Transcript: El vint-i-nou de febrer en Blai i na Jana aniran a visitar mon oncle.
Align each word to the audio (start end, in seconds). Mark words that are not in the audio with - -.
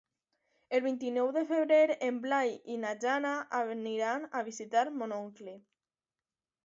El 0.77 0.81
vint-i-nou 0.85 1.27
de 1.35 1.43
febrer 1.51 1.97
en 2.07 2.17
Blai 2.25 2.55
i 2.77 2.79
na 2.85 2.95
Jana 3.05 3.35
aniran 3.61 4.27
a 4.41 4.43
visitar 4.49 4.85
mon 5.03 5.15
oncle. 5.23 5.59